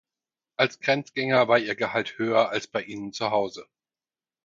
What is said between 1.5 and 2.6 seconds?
ihr Gehalt höher